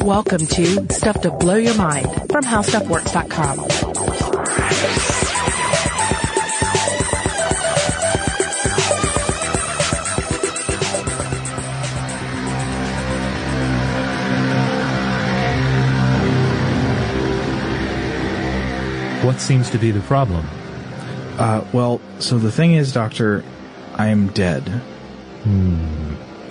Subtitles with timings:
[0.00, 3.58] Welcome to Stuff to Blow Your Mind from HowStuffWorks.com.
[19.26, 20.46] What seems to be the problem?
[21.38, 23.42] Uh, well, so the thing is, Doctor,
[23.96, 24.62] I'm dead.
[25.42, 25.99] Hmm.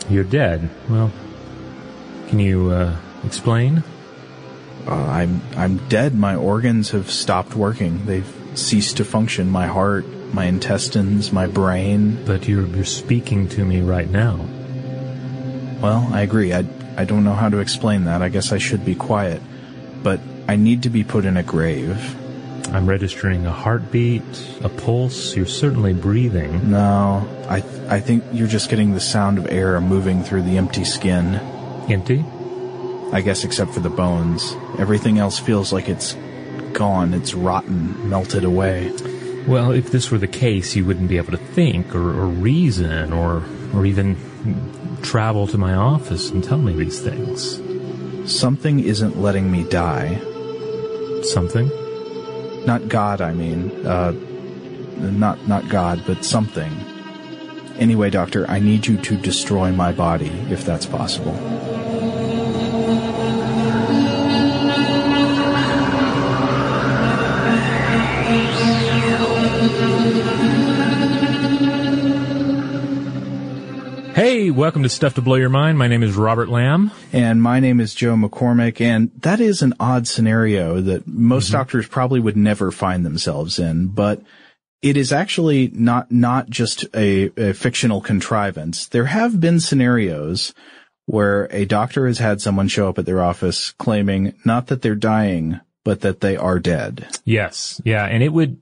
[0.09, 0.69] You're dead.
[0.89, 1.11] Well,
[2.27, 3.83] can you uh, explain?
[4.87, 6.15] Uh, I'm I'm dead.
[6.15, 8.05] My organs have stopped working.
[8.05, 9.49] They've ceased to function.
[9.49, 12.23] My heart, my intestines, my brain.
[12.25, 14.45] But you're you're speaking to me right now.
[15.79, 16.53] Well, I agree.
[16.53, 16.65] I
[16.97, 18.21] I don't know how to explain that.
[18.21, 19.41] I guess I should be quiet.
[20.01, 22.15] But I need to be put in a grave.
[22.71, 24.23] I'm registering a heartbeat,
[24.63, 25.35] a pulse.
[25.35, 26.69] You're certainly breathing.
[26.69, 27.57] No, I
[27.87, 31.35] I think you're just getting the sound of air moving through the empty skin.
[31.89, 32.23] Empty?
[33.11, 34.55] I guess except for the bones.
[34.77, 36.15] Everything else feels like it's
[36.73, 37.13] gone.
[37.15, 38.93] It's rotten, melted away.
[39.47, 43.11] Well, if this were the case, you wouldn't be able to think or, or reason
[43.11, 43.43] or
[43.73, 44.15] or even
[45.01, 47.59] travel to my office and tell me these things.
[48.31, 50.19] Something isn't letting me die.
[51.23, 51.71] Something?
[52.65, 53.85] Not God, I mean.
[53.85, 54.13] Uh,
[54.97, 56.71] not not God, but something.
[57.77, 61.33] Anyway, Doctor, I need you to destroy my body, if that's possible.
[74.19, 75.77] Hey, welcome to Stuff to Blow Your Mind.
[75.77, 76.91] My name is Robert Lamb.
[77.13, 81.53] And my name is Joe McCormick, and that is an odd scenario that most Mm-hmm.
[81.53, 84.21] doctors probably would never find themselves in, but
[84.81, 88.87] it is actually not, not just a, a fictional contrivance.
[88.89, 90.53] There have been scenarios
[91.05, 94.95] where a doctor has had someone show up at their office claiming not that they're
[94.95, 97.07] dying, but that they are dead.
[97.23, 98.59] Yes, yeah, and it would,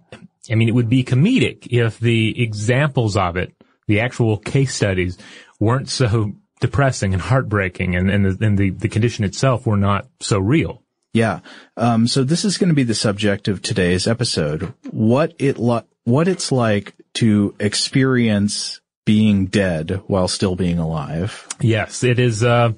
[0.52, 3.56] I mean, it would be comedic if the examples of it,
[3.88, 5.18] the actual case studies,
[5.60, 10.08] weren't so depressing and heartbreaking, and and the, and the, the condition itself were not
[10.20, 10.84] so real.
[11.14, 11.40] Yeah.
[11.76, 14.74] Um, so this is going to be the subject of today's episode.
[14.92, 21.48] What it lo- what it's like to experience being dead while still being alive.
[21.62, 22.74] Yes, it is uh,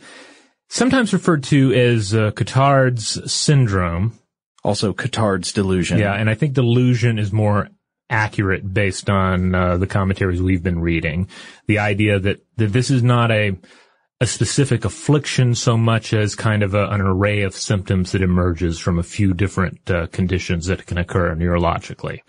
[0.69, 4.17] sometimes referred to as uh, Cotard's syndrome.
[4.63, 5.99] Also, Cotard's delusion.
[5.99, 7.69] Yeah, and I think delusion is more
[8.09, 11.27] accurate based on uh, the commentaries we've been reading.
[11.67, 13.57] The idea that that this is not a
[14.21, 18.77] a specific affliction so much as kind of a, an array of symptoms that emerges
[18.77, 22.19] from a few different uh, conditions that can occur neurologically.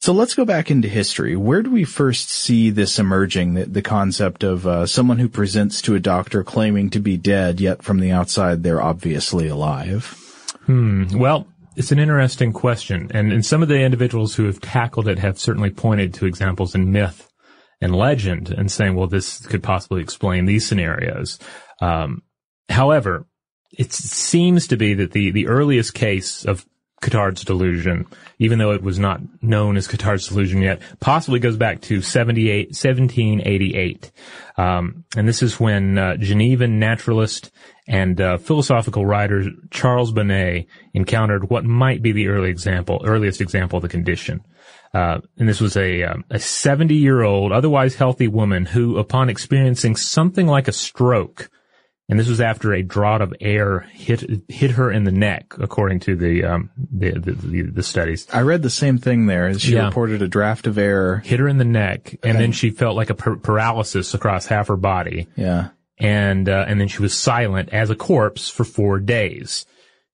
[0.00, 1.34] So let's go back into history.
[1.34, 5.80] Where do we first see this emerging, the, the concept of uh, someone who presents
[5.82, 10.04] to a doctor claiming to be dead, yet from the outside they're obviously alive?
[10.66, 11.04] Hmm.
[11.16, 15.18] Well, it's an interesting question, and, and some of the individuals who have tackled it
[15.18, 17.30] have certainly pointed to examples in myth
[17.80, 21.38] and legend and saying, well, this could possibly explain these scenarios.
[21.80, 22.22] Um,
[22.68, 23.26] however,
[23.70, 26.64] it seems to be that the, the earliest case of
[27.02, 28.06] Cotard's delusion,
[28.38, 32.68] even though it was not known as Cotard's delusion yet, possibly goes back to 78,
[32.68, 34.10] 1788.
[34.56, 37.50] Um, and this is when uh, Genevan naturalist
[37.88, 43.76] and uh, philosophical writer Charles Bonnet encountered what might be the early example, earliest example
[43.78, 44.40] of the condition.
[44.94, 49.28] Uh, and this was a um, a 70 year old, otherwise healthy woman who, upon
[49.28, 51.50] experiencing something like a stroke,
[52.08, 56.00] and this was after a draught of air hit hit her in the neck, according
[56.00, 58.26] to the um, the, the, the, the studies.
[58.32, 59.52] I read the same thing there.
[59.58, 59.86] She Yeah.
[59.86, 61.18] reported a draft of air.
[61.18, 64.68] Hit her in the neck, and then she felt like a par- paralysis across half
[64.68, 65.68] her body, Yeah.
[65.98, 69.66] And uh, and then she was silent as a corpse for four days.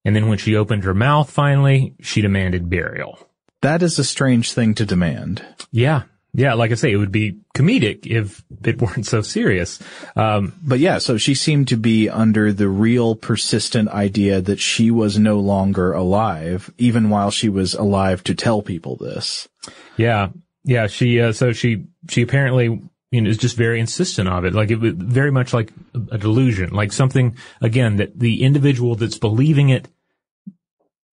[0.05, 3.17] And then when she opened her mouth, finally, she demanded burial.
[3.61, 5.45] That is a strange thing to demand.
[5.71, 6.03] Yeah,
[6.33, 6.55] yeah.
[6.55, 9.81] Like I say, it would be comedic if it weren't so serious.
[10.17, 14.91] Um, But yeah, so she seemed to be under the real persistent idea that she
[14.91, 19.47] was no longer alive, even while she was alive to tell people this.
[19.95, 20.29] Yeah,
[20.65, 20.87] yeah.
[20.87, 22.81] She uh, so she she apparently
[23.13, 24.53] you know is just very insistent of it.
[24.53, 25.71] Like it very much like
[26.11, 29.87] a delusion, like something again that the individual that's believing it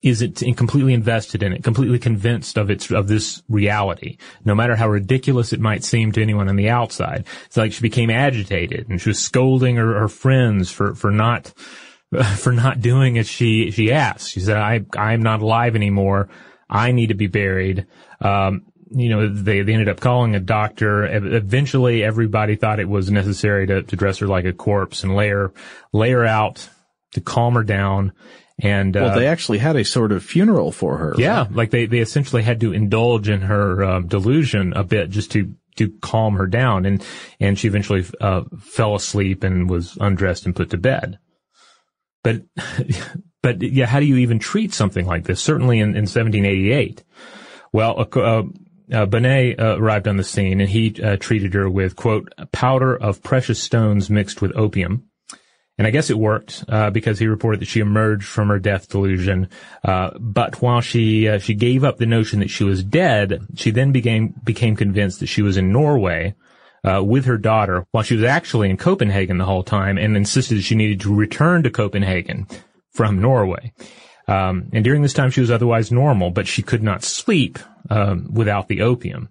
[0.02, 4.16] is it completely invested in it, completely convinced of its of this reality,
[4.46, 7.26] no matter how ridiculous it might seem to anyone on the outside.
[7.44, 11.52] It's like she became agitated and she was scolding her, her friends for for not
[12.38, 14.30] for not doing as she she asked.
[14.30, 16.30] She said, "I I'm not alive anymore.
[16.68, 17.86] I need to be buried."
[18.22, 21.04] Um, you know, they, they ended up calling a doctor.
[21.06, 25.28] Eventually, everybody thought it was necessary to, to dress her like a corpse and lay
[25.28, 25.52] her,
[25.92, 26.68] lay her out
[27.12, 28.12] to calm her down.
[28.62, 31.14] And, uh, Well, they actually had a sort of funeral for her.
[31.16, 35.30] yeah, like they, they essentially had to indulge in her uh, delusion a bit just
[35.32, 37.02] to to calm her down, and
[37.38, 41.18] and she eventually uh, fell asleep and was undressed and put to bed.
[42.22, 42.42] But
[43.42, 45.40] but yeah, how do you even treat something like this?
[45.40, 47.02] Certainly in, in 1788.
[47.72, 48.42] Well, uh,
[48.92, 52.96] uh, Bonnet uh, arrived on the scene and he uh, treated her with quote powder
[52.96, 55.04] of precious stones mixed with opium.
[55.78, 58.88] And I guess it worked uh, because he reported that she emerged from her death
[58.88, 59.48] delusion.
[59.82, 63.70] Uh, but while she uh, she gave up the notion that she was dead, she
[63.70, 66.34] then became became convinced that she was in Norway
[66.84, 70.62] with her daughter, while she was actually in Copenhagen the whole time, and insisted that
[70.64, 72.46] she needed to return to Copenhagen
[72.90, 73.72] from Norway.
[74.30, 77.58] Um, and during this time, she was otherwise normal, but she could not sleep
[77.90, 79.28] um, without the opium.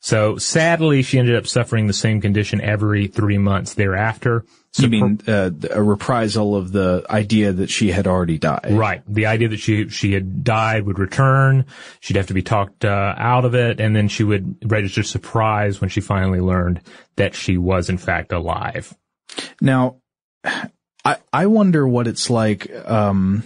[0.00, 4.44] So sadly, she ended up suffering the same condition every three months thereafter.
[4.76, 8.66] You mean uh, a reprisal of the idea that she had already died?
[8.72, 9.02] Right.
[9.08, 11.64] The idea that she she had died would return.
[12.00, 15.80] She'd have to be talked uh, out of it, and then she would register surprise
[15.80, 16.82] when she finally learned
[17.16, 18.94] that she was in fact alive.
[19.58, 20.02] Now,
[20.44, 22.70] I I wonder what it's like.
[22.84, 23.44] Um,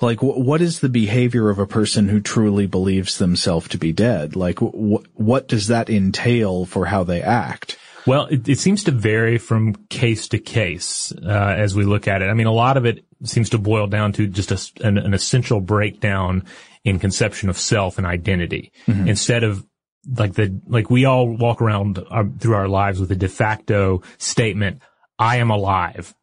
[0.00, 3.92] like wh- what is the behavior of a person who truly believes themselves to be
[3.92, 4.36] dead?
[4.36, 7.78] Like wh- what does that entail for how they act?
[8.06, 11.28] Well, it, it seems to vary from case to case uh,
[11.58, 12.26] as we look at it.
[12.30, 15.12] I mean, a lot of it seems to boil down to just a, an, an
[15.12, 16.44] essential breakdown
[16.84, 18.72] in conception of self and identity.
[18.86, 19.08] Mhm.
[19.08, 19.66] Instead of
[20.16, 24.00] like the like we all walk around our, through our lives with a de facto
[24.16, 24.80] statement,
[25.18, 26.14] "I am alive."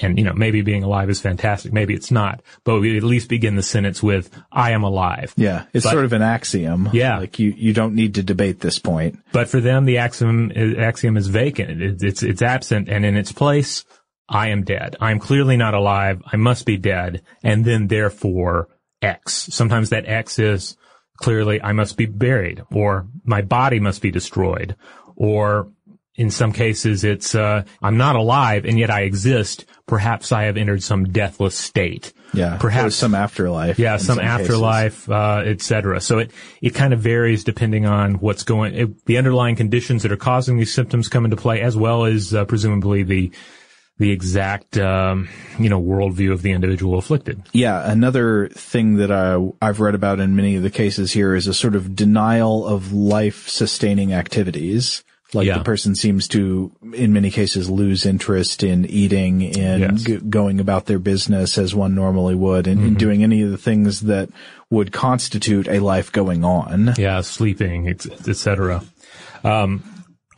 [0.00, 1.72] And, you know, maybe being alive is fantastic.
[1.72, 5.34] Maybe it's not, but we at least begin the sentence with, I am alive.
[5.36, 6.88] Yeah, it's But- sort of an axiom.
[6.92, 7.18] Yeah.
[7.18, 9.18] like you you don't need to debate this point.
[9.32, 11.82] But for them, the axiom is, axiom is vacant.
[11.82, 13.84] It, it's it's absent, and in its place,
[14.28, 14.94] I am dead.
[15.00, 16.22] I am clearly not alive.
[16.32, 18.68] I must be dead, and then therefore
[19.02, 19.48] X.
[19.52, 20.76] Sometimes that X is
[21.16, 24.76] clearly I must be buried, or my body must be destroyed,
[25.16, 25.72] or
[26.18, 29.64] in some cases it's uh, I'm not alive and yet I exist.
[29.86, 32.12] Perhaps I have entered some deathless state.
[32.34, 33.78] Yeah, Perhaps some afterlife.
[33.78, 35.98] yeah, in some, afterlife, uh, et cetera.
[35.98, 40.12] So it, it kind of varies depending on what's going, it, the underlying conditions that
[40.12, 43.32] are causing these symptoms come into play, as well as uh, presumably the,
[43.96, 47.42] the exact, um, you know, worldview of the individual afflicted.
[47.52, 51.46] Yeah, another thing that I, I've read about in many of the cases here is
[51.46, 55.02] a sort of denial of life-sustaining activities.
[55.34, 55.58] Like Yeah.
[55.58, 60.02] the person seems to, in many cases, lose interest in eating and Yes.
[60.04, 63.58] g- going about their business as one normally would and, and doing any of the
[63.58, 64.30] things that
[64.70, 66.94] would constitute a life going on.
[66.96, 68.82] Yeah, sleeping, etc.
[69.44, 69.82] Um,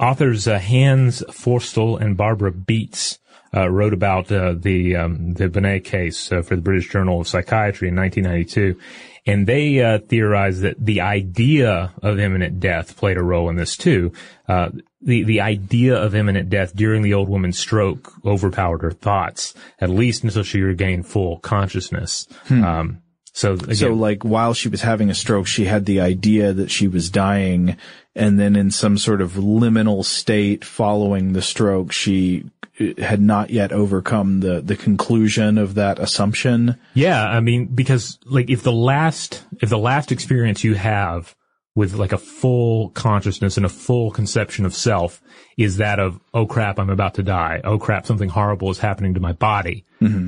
[0.01, 3.20] authors uh, Hans Förstl and Barbara Beats
[3.53, 7.89] wrote about uh, the um, the Bonnet case uh, for the British Journal of Psychiatry
[7.89, 8.79] in 1992,
[9.27, 13.77] and they uh, theorized that the idea of imminent death played a role in this
[13.77, 14.13] too.
[14.49, 14.71] Uh,
[15.03, 19.91] the the idea of imminent death during the old woman's stroke overpowered her thoughts, at
[19.91, 22.27] least until she regained full consciousness.
[22.65, 23.03] Um,
[23.33, 26.71] so again, So like while she was having a stroke, she had the idea that
[26.71, 27.77] she was dying
[28.15, 32.45] and then in some sort of liminal state following the stroke, she
[32.81, 36.77] uh, had not yet overcome the, the conclusion of that assumption.
[36.95, 41.35] Yeah, I mean, because like if the last if the last experience you have
[41.75, 45.23] with like a full consciousness and a full conception of self
[45.57, 47.61] is that of oh crap I'm about to die.
[47.63, 49.85] Oh crap something horrible is happening to my body.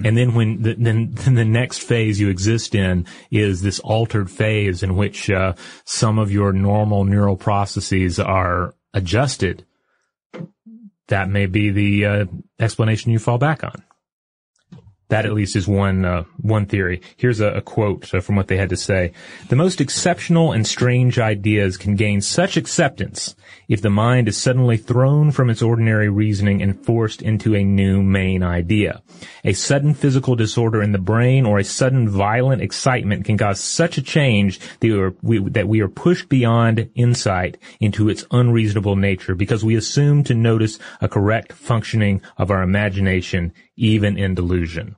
[0.07, 4.31] And then when the, then then the next phase you exist in is this altered
[4.31, 9.67] phase in which uh, some of your normal neural processes are adjusted.
[11.09, 12.25] That may be the uh,
[12.61, 13.83] explanation you fall back on
[15.13, 17.03] that at least is one uh, one theory.
[17.19, 19.13] Here's a, a quote uh, from what they had to say:
[19.51, 23.37] "The most exceptional and strange ideas can gain such acceptance
[23.69, 28.03] if the mind is suddenly thrown from its ordinary reasoning and forced into a new
[28.03, 29.03] main idea.
[29.45, 33.99] A sudden physical disorder in the brain or a sudden violent excitement can cause such
[33.99, 38.97] a change that we are, we, that we are pushed beyond insight into its unreasonable
[38.97, 44.97] nature because we assume to notice a correct functioning of our imagination even in delusion."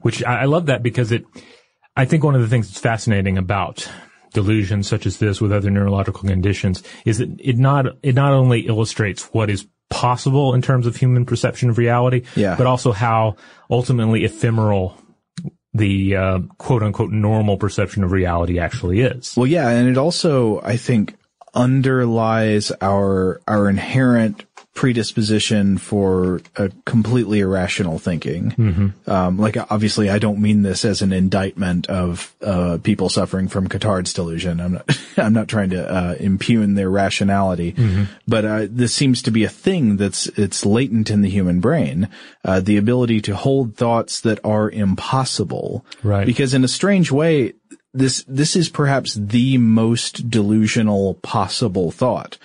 [0.00, 1.24] Which I, I love that because it,
[1.96, 3.88] I think one of the things that's fascinating about
[4.32, 8.60] delusions such as this with other neurological conditions is that it not, it not only
[8.66, 12.56] illustrates what is possible in terms of human perception of reality, Yeah.
[12.56, 13.36] but also how
[13.70, 14.96] ultimately ephemeral
[15.72, 19.34] the uh, quote unquote normal perception of reality actually is.
[19.36, 21.14] Well, yeah, and it also, I think,
[21.54, 24.44] underlies our our inherent
[24.76, 28.92] predisposition for a completely irrational thinking.
[29.06, 33.68] Um, like, obviously, I don't mean this as an indictment of uh, people suffering from
[33.68, 34.60] Cotard's delusion.
[34.60, 34.98] I'm not.
[35.18, 37.74] I'm not trying to uh, impugn their rationality,
[38.28, 42.10] but uh, this seems to be a thing that's it's latent in the human brain.
[42.44, 46.26] Uh, the ability to hold thoughts that are impossible, Right.
[46.26, 47.54] Because in a strange way,
[47.96, 52.38] this this is perhaps the most delusional possible thought,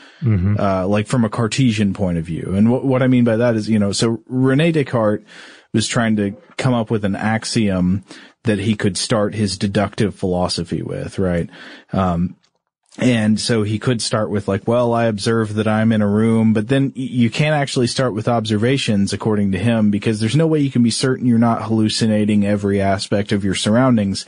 [0.60, 2.53] uh, like from a Cartesian point of view.
[2.55, 5.25] And what what I mean by that is, you know, so Rene Descartes
[5.74, 8.03] was trying to come up with an axiom
[8.43, 11.50] that he could start his deductive philosophy with, right?
[11.93, 12.36] Um,
[12.98, 16.53] and so he could start with like, well, I observe that I'm in a room,
[16.53, 20.60] but then you can't actually start with observations according to him because there's no way
[20.60, 24.25] you can be certain you're not hallucinating every aspect of your surroundings.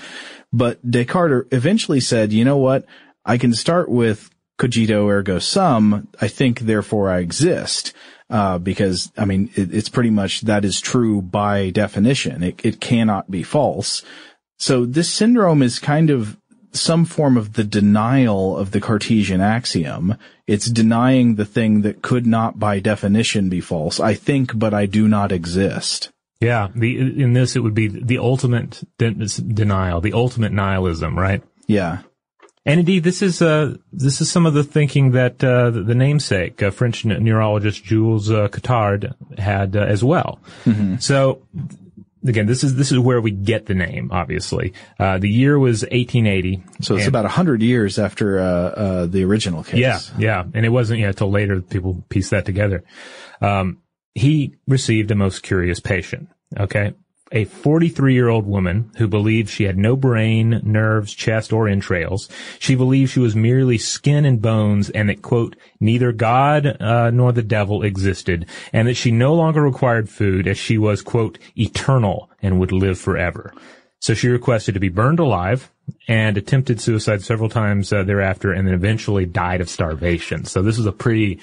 [0.53, 2.85] But Descartes eventually said, you know what?
[3.25, 4.29] I can start with
[4.59, 6.07] cogito ergo sum.
[6.21, 7.93] I think, therefore I exist.
[8.29, 12.43] Uh, because, I mean, it, it's pretty much that is true by definition.
[12.43, 14.03] It, it cannot be false.
[14.57, 16.37] So this syndrome is kind of
[16.71, 20.17] some form of the denial of the Cartesian axiom.
[20.47, 23.99] It's denying the thing that could not by definition be false.
[23.99, 26.11] I think, but I do not exist.
[26.43, 31.41] Yeah, the in this it would be the ultimate de- denial, the ultimate nihilism, right?
[31.67, 31.99] Yeah.
[32.65, 35.95] And indeed, this is uh, this is some of the thinking that uh, the, the
[35.95, 40.39] namesake, uh, French ne- neurologist Jules uh, Cotard, had uh, as well.
[40.99, 41.41] So,
[42.25, 44.11] again, this is this is where we get the name.
[44.13, 46.63] Obviously, uh, the year was 1880.
[46.79, 49.81] So it's about a hundred years after, uh, uh, the original case.
[49.81, 52.85] yeah, yeah, and it wasn't yeah until later that people pieced that together.
[53.41, 53.79] Um,
[54.15, 56.29] he received a most curious patient.
[56.59, 56.93] Okay,
[57.33, 62.29] a 43 year old woman who believed she had no brain, nerves, chest, or entrails.
[62.59, 67.31] She believed she was merely skin and bones, and that quote neither God uh, nor
[67.31, 72.29] the devil existed, and that she no longer required food as she was quote eternal
[72.41, 73.53] and would live forever.
[73.99, 75.71] So she requested to be burned alive
[76.07, 80.45] and attempted suicide several times uh, thereafter and then eventually died of starvation.
[80.45, 81.39] So this is a pretty,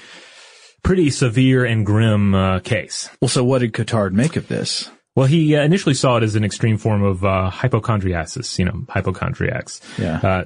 [0.83, 3.09] pretty severe and grim uh, case.
[3.21, 4.91] Well, so what did Cotard make of this?
[5.17, 8.85] Well, he uh, initially saw it as an extreme form of uh, hypochondriasis, you know,
[8.89, 9.81] hypochondriacs.
[9.99, 10.21] Yeah.
[10.23, 10.45] Uh,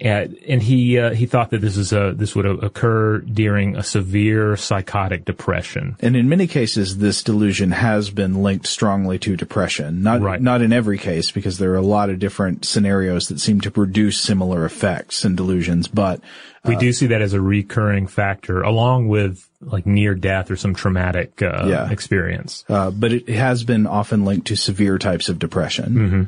[0.00, 3.82] And, and he uh, he thought that this is a this would occur during a
[3.82, 5.96] severe psychotic depression.
[5.98, 10.02] And in many cases, this delusion has been linked strongly to depression.
[10.04, 10.40] Not Right.
[10.40, 13.72] not in every case, because there are a lot of different scenarios that seem to
[13.72, 15.88] produce similar effects and delusions.
[15.88, 16.20] But
[16.64, 20.74] We do see that as a recurring factor, along with like near death or some
[20.74, 21.90] traumatic uh, Yeah.
[21.90, 22.64] experience.
[22.68, 25.92] uh, but it has been often linked to severe types of depression.
[25.92, 26.22] hmm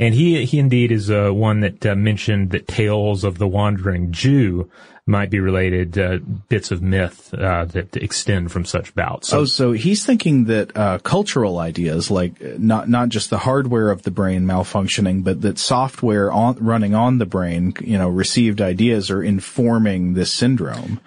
[0.00, 4.12] And he he indeed is uh, one that uh, mentioned that tales of the wandering
[4.12, 4.70] Jew
[5.04, 9.32] might be related uh, bits of myth uh, that extend from such bouts.
[9.32, 13.90] oh, so he's thinking that uh, cultural ideas, like uh, not not just the hardware
[13.90, 18.62] of the brain malfunctioning, but that software on, running on the brain, you know, received
[18.62, 20.98] ideas are informing this syndrome.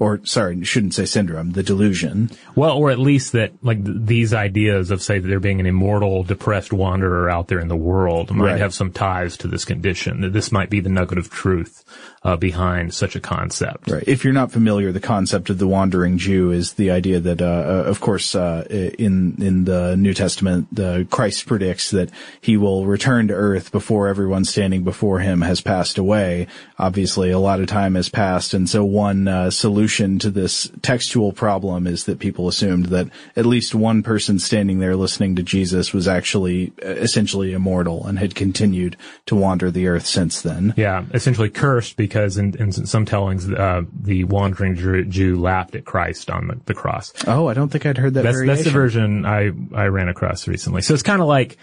[0.00, 2.30] Or sorry, shouldn't say syndrome, the delusion.
[2.54, 5.66] Well, or at least that like th- these ideas of say that there being an
[5.66, 8.60] immortal, depressed wanderer out there in the world might Right.
[8.60, 10.20] have some ties to this condition.
[10.20, 11.84] That this might be the nugget of truth
[12.22, 13.90] uh, behind such a concept.
[13.90, 14.04] Right.
[14.06, 17.44] If you're not familiar, the concept of the wandering Jew is the idea that, uh,
[17.44, 22.86] uh, of course, uh, in in the New Testament, uh, Christ predicts that he will
[22.86, 26.46] return to earth before everyone standing before him has passed away.
[26.78, 29.50] Obviously, a lot of time has passed, and so one uh,
[29.88, 34.80] solution to this textual problem is that people assumed that at least one person standing
[34.80, 39.86] there listening to Jesus was actually uh, essentially immortal and had continued to wander the
[39.88, 40.74] earth since then.
[40.76, 45.86] Yeah, essentially cursed because in, in some tellings, uh, the wandering Jew, Jew laughed at
[45.86, 47.14] Christ on the, the cross.
[47.26, 48.24] Oh, I don't think I'd heard that.
[48.24, 50.82] That's that's the version I I ran across recently.
[50.82, 51.56] So it's kind of like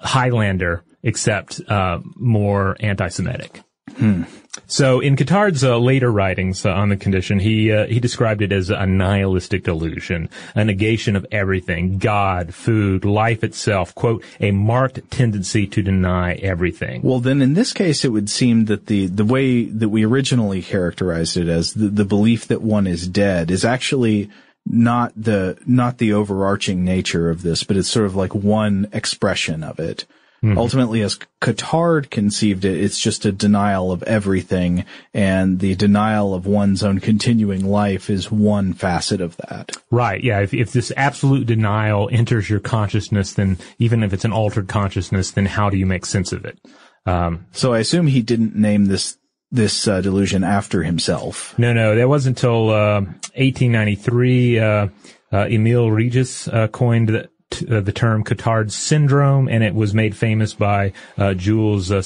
[0.00, 3.62] Highlander, except uh, more anti-Semitic.
[3.96, 4.22] Hmm.
[4.66, 8.52] So in Cotard's uh, later writings uh, on the condition, he uh, he described it
[8.52, 15.10] as a nihilistic delusion, a negation of everything, God, food, life itself, quote, a marked
[15.10, 17.02] tendency to deny everything.
[17.02, 20.62] Well, then in this case, it would seem that the, the way that we originally
[20.62, 24.30] characterized it as the, the belief that one is dead is actually
[24.66, 29.62] not the, not the overarching nature of this, but it's sort of like one expression
[29.62, 30.04] of it.
[30.42, 36.46] Ultimately, as Cotard conceived it, it's just a denial of everything, and the denial of
[36.46, 39.76] one's own continuing life is one facet of that.
[39.90, 40.22] Right.
[40.22, 40.40] Yeah.
[40.40, 45.32] If, if this absolute denial enters your consciousness, then even if it's an altered consciousness,
[45.32, 46.58] then how do you make sense of it?
[47.04, 49.18] Um, So I assume he didn't name this
[49.50, 51.58] this uh, delusion after himself.
[51.58, 54.58] No, no, that wasn't until uh, 1893.
[54.58, 54.88] Uh,
[55.32, 59.94] uh, Emile Regis uh, coined the, t- uh, the term Cotard's syndrome, and it was
[59.94, 62.02] made famous by uh, Jules uh,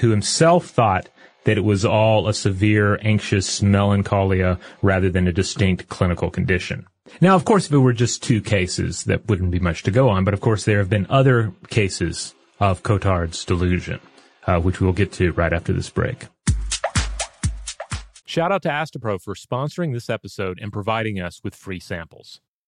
[0.00, 1.08] who himself thought
[1.44, 6.86] that it was all a severe anxious melancholia rather than a distinct clinical condition.
[7.20, 10.08] Now, of course, if it were just two cases, that wouldn't be much to go
[10.08, 14.00] on, but of course there have been other cases of Cotard's delusion,
[14.46, 16.26] uh, which we'll get to right after this break.
[18.24, 22.40] Shout out to Astepro for sponsoring this episode and providing us with free samples.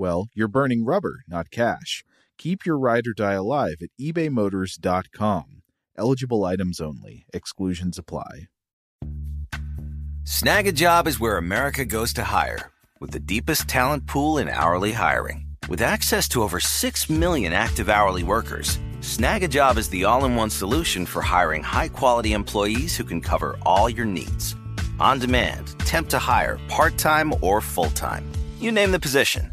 [0.00, 2.02] well, you're burning rubber, not cash.
[2.38, 5.44] Keep your ride or die alive at ebaymotors.com.
[5.98, 8.48] Eligible items only, exclusions apply.
[10.24, 15.46] Snagajob is where America goes to hire, with the deepest talent pool in hourly hiring.
[15.68, 20.50] With access to over 6 million active hourly workers, Snagajob is the all in one
[20.50, 24.56] solution for hiring high quality employees who can cover all your needs.
[24.98, 28.24] On demand, temp to hire, part time or full time.
[28.60, 29.52] You name the position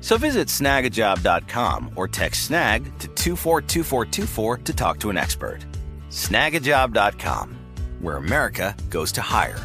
[0.00, 5.64] So visit snagajob.com or text snag to 242424 to talk to an expert.
[6.10, 7.58] Snagajob.com,
[8.00, 9.58] where America goes to hire.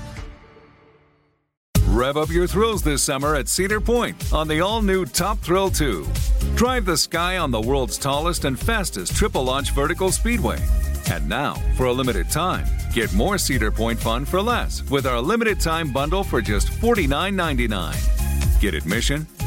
[1.94, 5.70] Rev up your thrills this summer at Cedar Point on the all new Top Thrill
[5.70, 6.08] 2.
[6.56, 10.58] Drive the sky on the world's tallest and fastest triple launch vertical speedway.
[11.12, 15.22] And now, for a limited time, get more Cedar Point fun for less with our
[15.22, 18.60] limited time bundle for just $49.99.
[18.60, 19.28] Get admission,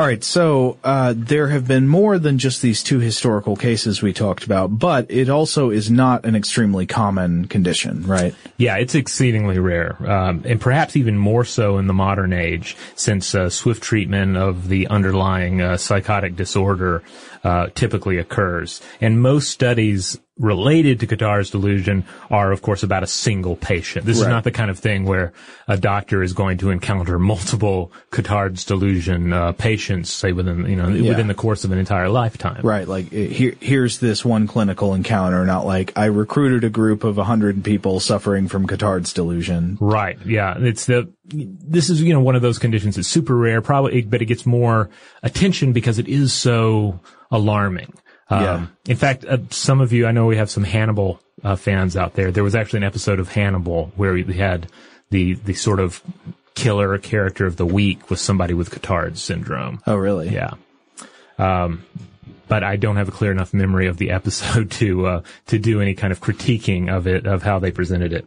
[0.00, 4.14] All right, so uh, there have been more than just these two historical cases we
[4.14, 8.34] talked about, but it also is not an extremely common condition, right?
[8.56, 13.34] Yeah, it's exceedingly rare, um, and perhaps even more so in the modern age, since
[13.34, 17.02] uh, swift treatment of the underlying uh, psychotic disorder
[17.44, 18.80] uh, typically occurs.
[19.00, 24.06] And most studies related to Cotard's delusion are, of course, about a single patient.
[24.06, 24.22] This right.
[24.22, 25.32] is not the kind of thing where
[25.68, 30.88] a doctor is going to encounter multiple Cotard's delusion uh, patients, say within you know
[30.88, 31.10] yeah.
[31.10, 32.62] within the course of an entire lifetime.
[32.62, 32.88] Right.
[32.88, 37.24] Like here, here's this one clinical encounter, not like I recruited a group of a
[37.24, 39.76] hundred people suffering from Cotard's delusion.
[39.80, 40.18] Right.
[40.24, 40.56] Yeah.
[40.58, 44.22] It's the this is you know one of those conditions that's super rare, probably, but
[44.22, 44.88] it gets more
[45.22, 47.92] attention because it is so alarming.
[48.28, 48.76] Um.
[48.88, 52.14] In fact, uh, some of you, I know we have some Hannibal uh, fans out
[52.14, 52.30] there.
[52.30, 54.68] There was actually an episode of Hannibal where we had
[55.10, 56.02] the the sort of
[56.54, 59.80] killer character of the week was somebody with Cotard's syndrome.
[59.86, 60.28] Oh, really?
[60.28, 60.54] Yeah.
[61.38, 61.84] Um,
[62.48, 65.80] but I don't have a clear enough memory of the episode to uh, to do
[65.80, 68.26] any kind of critiquing of it of how they presented it.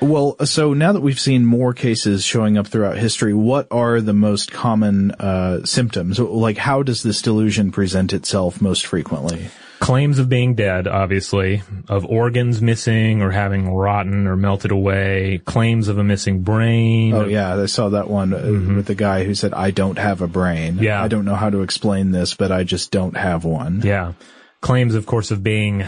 [0.00, 4.12] Well, so now that we've seen more cases showing up throughout history, what are the
[4.12, 6.18] most common uh, symptoms?
[6.18, 9.48] Like, how does this delusion present itself most frequently?
[9.80, 15.88] Claims of being dead, obviously, of organs missing or having rotten or melted away, claims
[15.88, 17.12] of a missing brain.
[17.12, 18.76] Oh yeah, I saw that one uh, mm-hmm.
[18.76, 20.78] with the guy who said, I don't have a brain.
[20.78, 21.02] Yeah.
[21.02, 23.82] I don't know how to explain this, but I just don't have one.
[23.82, 24.14] Yeah.
[24.60, 25.84] Claims, of course, of being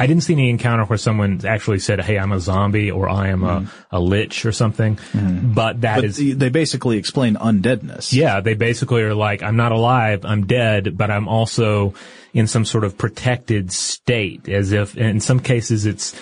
[0.00, 3.28] I didn't see any encounter where someone actually said, "Hey, I'm a zombie" or "I
[3.28, 3.70] am mm.
[3.90, 4.96] a, a lich" or something.
[4.96, 5.54] Mm.
[5.54, 8.12] But that but is they basically explain undeadness.
[8.12, 11.92] Yeah, they basically are like, "I'm not alive, I'm dead, but I'm also
[12.32, 16.18] in some sort of protected state." As if, in some cases, it's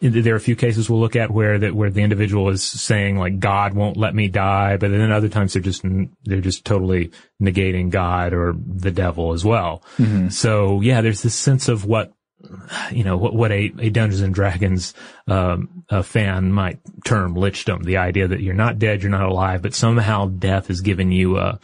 [0.00, 3.16] there are a few cases we'll look at where that where the individual is saying
[3.16, 5.82] like God won't let me die, but then other times they're just
[6.24, 7.10] they're just totally
[7.40, 9.82] negating God or the devil as well.
[9.96, 10.28] Mm-hmm.
[10.28, 12.12] So yeah, there's this sense of what
[12.90, 14.94] you know, what, what a, a Dungeons and Dragons,
[15.26, 19.74] um, fan might term lichdom, the idea that you're not dead, you're not alive, but
[19.74, 21.58] somehow death has given you, uh,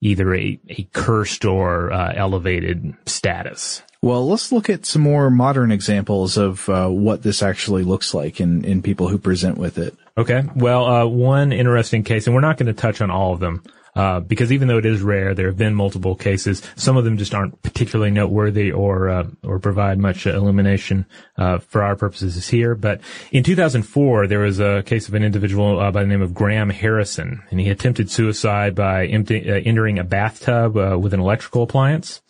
[0.00, 3.82] either a, a cursed or, uh, elevated status.
[4.00, 8.40] Well, let's look at some more modern examples of, uh, what this actually looks like
[8.40, 9.96] in, in people who present with it.
[10.18, 10.42] Okay.
[10.56, 13.62] Well, uh, one interesting case, and we're not going to touch on all of them,
[13.94, 16.62] uh, because even though it is rare, there have been multiple cases.
[16.76, 21.04] Some of them just aren't particularly noteworthy or uh, or provide much illumination
[21.36, 22.74] uh, for our purposes here.
[22.74, 23.00] But
[23.32, 26.70] in 2004, there was a case of an individual uh, by the name of Graham
[26.70, 31.62] Harrison, and he attempted suicide by empty, uh, entering a bathtub uh, with an electrical
[31.62, 32.22] appliance.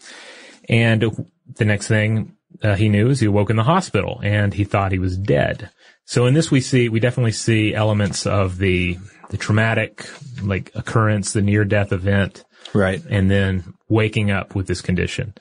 [0.69, 2.37] And the next thing
[2.77, 5.71] he knew is he awoke in the hospital, and he thought he was dead.
[6.05, 8.99] So in this, we see we definitely see elements of the
[9.33, 10.07] the traumatic
[10.43, 15.35] like occurrence, the near death event, right, and then waking up with this condition.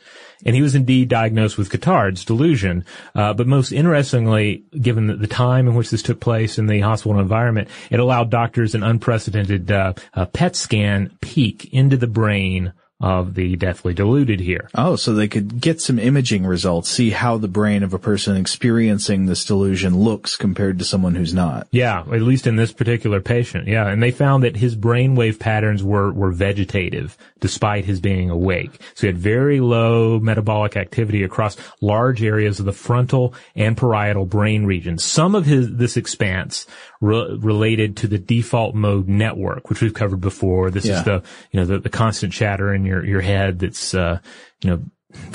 [0.46, 2.86] And he was indeed diagnosed with Cotard's delusion.
[3.14, 6.80] Uh, but most interestingly, given the, the, time in which this took place in the
[6.80, 9.94] hospital environment, it allowed doctors an unprecedented uh,
[10.34, 14.70] PET scan peek into the brain of the deathly deluded here.
[14.76, 18.38] Oh, so they could get some imaging results, see how the brain of a person
[18.38, 21.68] experiencing this delusion looks compared to someone who's not.
[21.72, 23.68] Yeah, at least in this particular patient.
[23.68, 28.80] Yeah, and they found that his brainwave patterns were were vegetative despite his being awake.
[28.94, 34.26] So he had very low metabolic activity across large areas of the frontal and parietal
[34.26, 35.04] brain regions.
[35.04, 36.68] Some of his this expanse
[37.02, 40.72] re- related to the default mode network, which we've covered before.
[40.72, 41.00] This yeah.
[41.00, 44.20] is the, you know, the, the constant chatter in your, your head that's, uh,
[44.62, 44.84] you know,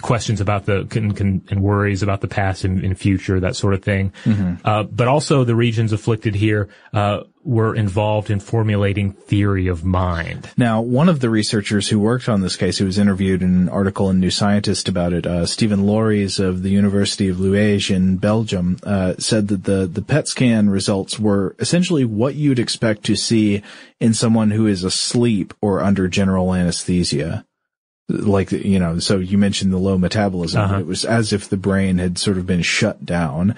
[0.02, 3.74] questions about the can, can, and worries about the past and, and future, that sort
[3.74, 4.12] of thing.
[4.24, 4.66] Mm-hmm.
[4.66, 10.50] Uh, but also the regions afflicted here uh, were involved in formulating theory of mind.
[10.56, 13.68] Now, one of the researchers who worked on this case, who was interviewed in an
[13.68, 18.16] article in New Scientist about it, uh, Stephen Laureys of the University of Liège in
[18.16, 23.14] Belgium, uh, said that the the PET scan results were essentially what you'd expect to
[23.14, 23.62] see
[24.00, 27.44] in someone who is asleep or under general anesthesia
[28.08, 30.78] like you know so you mentioned the low metabolism uh-huh.
[30.78, 33.54] it was as if the brain had sort of been shut down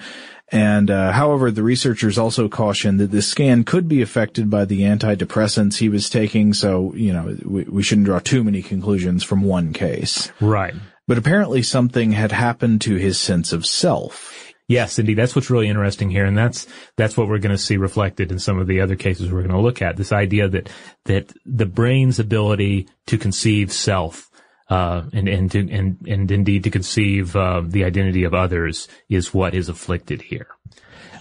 [0.51, 4.81] and uh, however the researchers also cautioned that this scan could be affected by the
[4.81, 9.43] antidepressants he was taking so you know we, we shouldn't draw too many conclusions from
[9.43, 10.73] one case right
[11.07, 14.35] but apparently something had happened to his sense of self
[14.69, 15.15] Yes, indeed.
[15.15, 16.25] That's what's really interesting here.
[16.25, 19.31] And that's, that's what we're going to see reflected in some of the other cases
[19.31, 19.97] we're going to look at.
[19.97, 20.69] This idea that,
[21.05, 24.28] that the brain's ability to conceive self
[24.69, 29.33] uh, and and to, and and indeed to conceive uh, the identity of others is
[29.33, 30.47] what is afflicted here.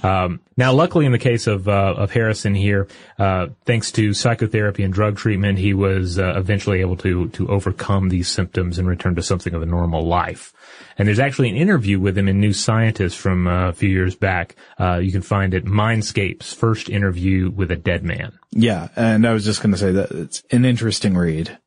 [0.03, 2.87] Um, now, luckily, in the case of uh, of Harrison here,
[3.19, 8.09] uh, thanks to psychotherapy and drug treatment, he was uh, eventually able to to overcome
[8.09, 10.53] these symptoms and return to something of a normal life.
[10.99, 14.15] And there's actually an interview with him in New Scientist from uh, a few years
[14.15, 14.57] back.
[14.79, 18.39] you can find it Mindscape's first interview with a dead man.
[18.51, 21.59] Yeah, and I was just going to say that it's an interesting read,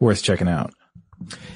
[0.00, 0.74] worth checking out.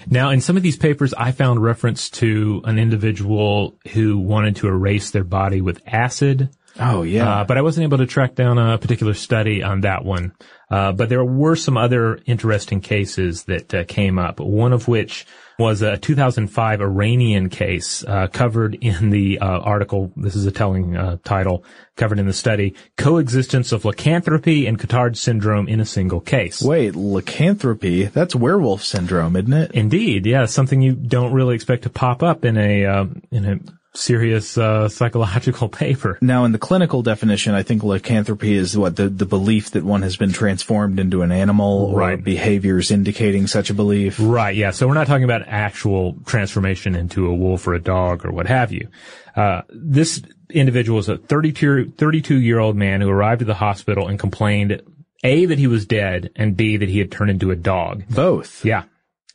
[0.08, 4.68] Now, in some of these papers, I found reference to an individual who wanted to
[4.68, 6.50] erase their body with acid.
[6.78, 7.40] Oh, yeah.
[7.40, 10.32] Uh, but I wasn't able to track down a particular study on that one.
[10.70, 15.26] Uh, but there were some other interesting cases that uh, came up, one of which
[15.58, 20.12] was a 2005 Iranian case uh, covered in the uh, article.
[20.16, 21.64] This is a telling uh, title
[21.96, 26.94] covered in the study: "Coexistence of lycanthropy and Cotard syndrome in a single case." Wait,
[26.94, 28.04] lycanthropy?
[28.04, 29.70] That's werewolf syndrome, isn't it?
[29.72, 33.58] Indeed, yeah, something you don't really expect to pop up in a uh, in a
[33.96, 36.18] serious uh, psychological paper.
[36.20, 40.02] Now, in the clinical definition, I think lycanthropy is what the the belief that one
[40.02, 42.22] has been transformed into an animal or right.
[42.22, 44.18] behaviors indicating such a belief.
[44.20, 44.54] Right.
[44.54, 44.70] Yeah.
[44.70, 48.46] So we're not talking about actual transformation into a wolf or a dog or what
[48.46, 48.88] have you.
[49.34, 54.08] Uh, this individual was a 32, 32 year old man who arrived at the hospital
[54.08, 54.82] and complained
[55.24, 58.04] a that he was dead and b that he had turned into a dog.
[58.08, 58.64] Both.
[58.64, 58.84] Yeah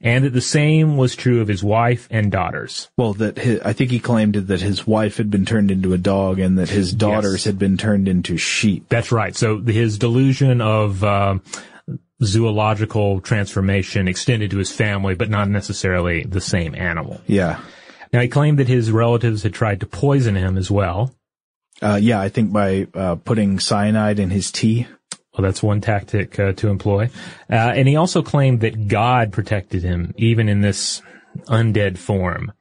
[0.04, 2.90] and that the same was true of his wife and daughters.
[2.98, 5.98] Well, that his, I think he claimed that his wife had been turned into a
[5.98, 7.44] dog and that his daughters yes.
[7.46, 8.90] had been turned into sheep.
[8.90, 9.36] That's right.
[9.36, 11.40] So his delusion of uh,
[12.24, 17.22] zoological transformation extended to his family, but not necessarily the same animal.
[17.28, 17.60] Yeah.
[18.12, 21.16] Now he claimed that his relatives had tried to poison him as well.
[21.82, 24.88] Uh, yeah, I think by uh, putting cyanide in his tea.
[25.34, 27.10] Well, that's one tactic uh, to employ.
[27.50, 31.02] Uh, and he also claimed that God protected him even in this
[31.48, 32.52] undead form,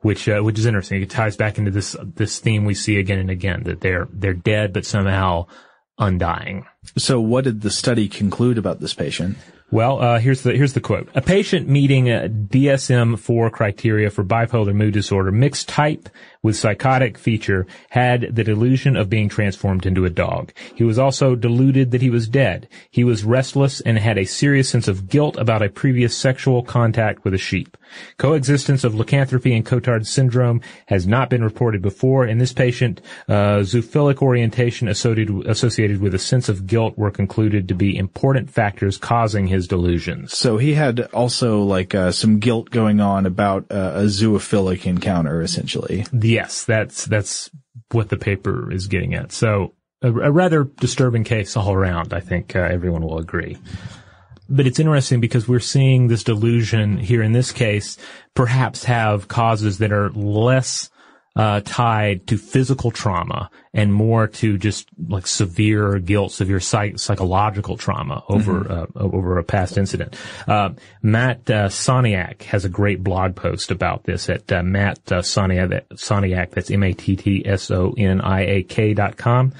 [0.00, 1.02] which uh, which is interesting.
[1.02, 4.34] It ties back into this this theme we see again and again that they're they're
[4.34, 5.46] dead but somehow
[5.98, 6.66] undying.
[6.98, 9.36] So, what did the study conclude about this patient?
[9.70, 14.94] Well, uh, here's the here's the quote: A patient meeting DSM-4 criteria for bipolar mood
[14.94, 16.08] disorder, mixed type
[16.46, 20.52] with psychotic feature, had the delusion of being transformed into a dog.
[20.76, 22.68] He was also deluded that he was dead.
[22.88, 27.24] He was restless and had a serious sense of guilt about a previous sexual contact
[27.24, 27.76] with a sheep.
[28.16, 32.26] Coexistence of lycanthropy and Cotard syndrome has not been reported before.
[32.26, 37.68] In this patient, uh, zoophilic orientation associated, associated with a sense of guilt were concluded
[37.68, 40.36] to be important factors causing his delusions.
[40.36, 45.42] So he had also like uh, some guilt going on about uh, a zoophilic encounter,
[45.42, 46.04] essentially.
[46.36, 47.50] Yes, that's that's
[47.90, 49.32] what the paper is getting at.
[49.32, 52.14] So a, a rather disturbing case all around.
[52.14, 53.58] I think uh, everyone will agree
[54.48, 57.98] but it's interesting because we're seeing this delusion here in this case
[58.34, 60.90] perhaps have causes that are less
[61.36, 67.76] uh, tied to physical trauma and more to just like severe guilt, severe psych- psychological
[67.76, 68.98] trauma over Mm-hmm.
[68.98, 70.16] uh, over a past incident.
[70.48, 70.70] Uh,
[71.02, 75.86] Matt uh, Soniak has a great blog post about this at uh, Matt uh, Soniak,
[75.92, 76.50] Soniak.
[76.52, 79.52] That's M A T T S O N I A K dot com.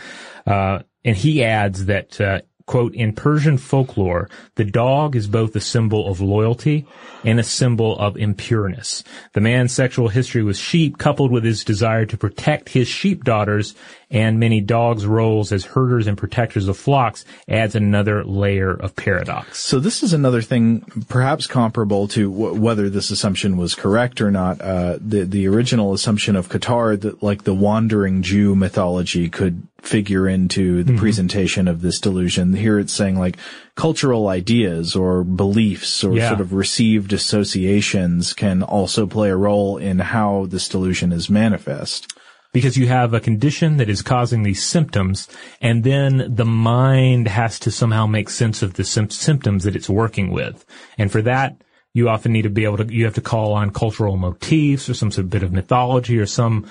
[0.46, 2.20] Uh, and he adds that.
[2.66, 6.84] Quote, in Persian folklore, the dog is both a symbol of loyalty
[7.24, 9.04] and a symbol of impureness.
[9.34, 13.76] The man's sexual history with sheep, coupled with his desire to protect his sheep daughters
[14.10, 19.58] and many dogs' roles as herders and protectors of flocks, adds another layer of paradox.
[19.60, 24.30] So this is another thing, perhaps comparable to w- whether this assumption was correct or
[24.30, 24.60] not.
[24.60, 30.26] Uh, the the original assumption of Cotard that like the wandering Jew mythology could figure
[30.28, 32.54] into the presentation of this delusion.
[32.54, 33.36] Here it's saying like
[33.76, 36.28] cultural ideas or beliefs or Yeah.
[36.30, 42.12] sort of received associations can also play a role in how this delusion is manifest.
[42.56, 45.28] Because you have a condition that is causing these symptoms
[45.60, 49.90] and then the mind has to somehow make sense of the sym- symptoms that it's
[49.90, 50.64] working with.
[50.96, 51.60] And for that,
[51.92, 54.94] you often need to be able to, you have to call on cultural motifs or
[54.94, 56.66] some sort of bit of mythology or some,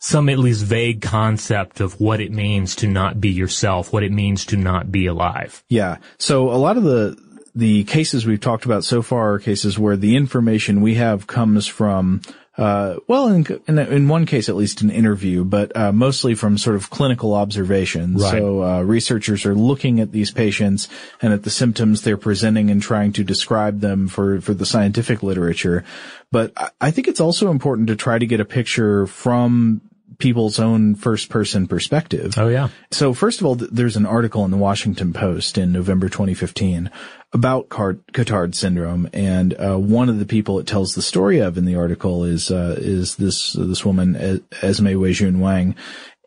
[0.00, 4.10] some at least vague concept of what it means to not be yourself, what it
[4.10, 5.62] means to not be alive.
[5.68, 5.98] Yeah.
[6.18, 7.16] So a lot of the
[7.54, 11.66] the cases we've talked about so far are cases where the information we have comes
[11.66, 12.22] from
[12.60, 16.58] uh, well, in, in in one case at least an interview, but uh, mostly from
[16.58, 18.22] sort of clinical observations.
[18.22, 18.32] Right.
[18.32, 20.86] So uh, researchers are looking at these patients
[21.22, 25.22] and at the symptoms they're presenting and trying to describe them for for the scientific
[25.22, 25.84] literature.
[26.30, 29.80] But I, I think it's also important to try to get a picture from
[30.20, 32.34] people's own first person perspective.
[32.36, 32.68] Oh yeah.
[32.90, 36.90] So first of all, th- there's an article in the Washington Post in November 2015
[37.32, 41.56] about Car- Cotard syndrome, and uh, one of the people it tells the story of
[41.58, 45.74] in the article is uh, is this this woman Es- Esme Weijun Wang,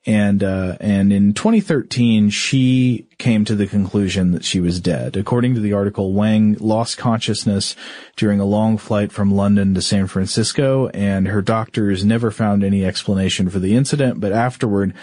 [0.05, 5.15] and uh, and in 2013 she came to the conclusion that she was dead.
[5.15, 7.75] According to the article, Wang lost consciousness
[8.15, 12.85] during a long flight from London to San Francisco, and her doctors never found any
[12.85, 14.19] explanation for the incident.
[14.19, 14.93] But afterward,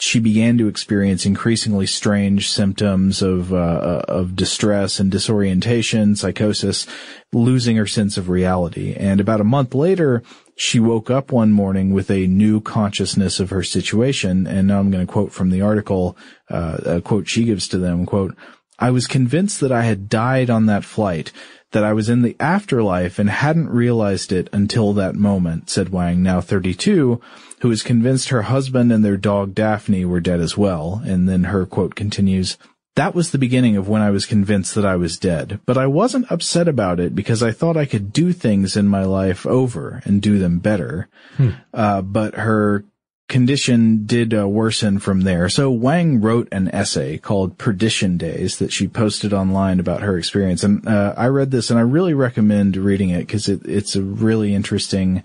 [0.00, 6.86] she began to experience increasingly strange symptoms of uh, of distress and disorientation, psychosis,
[7.32, 8.94] losing her sense of reality.
[8.94, 10.22] And about a month later,
[10.58, 14.44] she woke up one morning with a new consciousness of her situation.
[14.44, 16.16] And now I'm going to quote from the article,
[16.50, 18.36] uh, a quote she gives to them, quote,
[18.76, 21.30] I was convinced that I had died on that flight,
[21.70, 26.24] that I was in the afterlife and hadn't realized it until that moment, said Wang,
[26.24, 27.20] now 32,
[27.60, 31.00] who was convinced her husband and their dog Daphne were dead as well.
[31.04, 32.58] And then her quote continues,
[32.98, 35.86] that was the beginning of when I was convinced that I was dead, but I
[35.86, 40.02] wasn't upset about it because I thought I could do things in my life over
[40.04, 41.08] and do them better.
[41.72, 42.84] Uh, but her
[43.28, 45.48] condition did uh, worsen from there.
[45.48, 50.64] So Wang wrote an essay called Perdition Days that she posted online about her experience.
[50.64, 54.02] And uh, I read this and I really recommend reading it because it, it's a
[54.02, 55.22] really interesting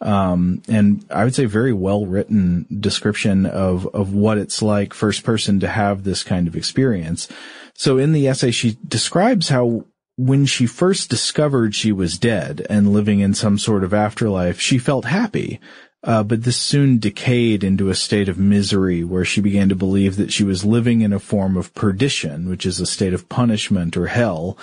[0.00, 5.24] um, and I would say very well written description of, of what it's like first
[5.24, 7.28] person to have this kind of experience.
[7.74, 9.84] So in the essay, she describes how
[10.16, 14.78] when she first discovered she was dead and living in some sort of afterlife, she
[14.78, 15.60] felt happy.
[16.02, 20.16] Uh, but this soon decayed into a state of misery where she began to believe
[20.16, 23.98] that she was living in a form of perdition, which is a state of punishment
[23.98, 24.56] or hell.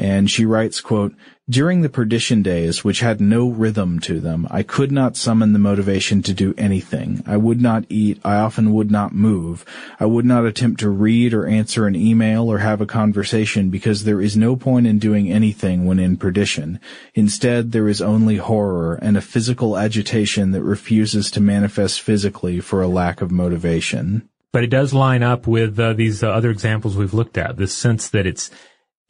[0.00, 1.14] And she writes, quote,
[1.46, 5.58] during the perdition days, which had no rhythm to them, I could not summon the
[5.58, 7.22] motivation to do anything.
[7.26, 8.18] I would not eat.
[8.24, 9.62] I often would not move.
[9.98, 14.04] I would not attempt to read or answer an email or have a conversation because
[14.04, 16.80] there is no point in doing anything when in perdition.
[17.14, 22.80] Instead, there is only horror and a physical agitation that refuses to manifest physically for
[22.80, 24.26] a lack of motivation.
[24.52, 27.56] But it does line up with uh, these uh, other examples we've looked at.
[27.56, 28.50] This sense that it's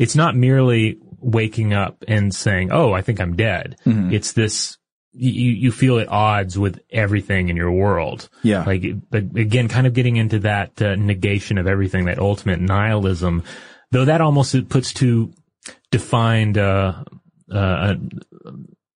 [0.01, 4.13] it's not merely waking up and saying, "Oh, I think I'm dead." Mhm.
[4.13, 4.79] It's this
[5.13, 8.29] you you feel at odds with everything in your world.
[8.43, 8.65] Yeah.
[8.65, 13.43] Like but again, kind of getting into that uh, negation of everything, that ultimate nihilism.
[13.93, 15.33] Though that almost puts too
[15.91, 17.03] defined uh,
[17.53, 17.95] uh,